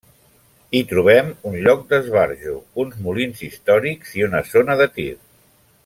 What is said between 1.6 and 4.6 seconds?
lloc d'esbarjo, uns molins històrics i una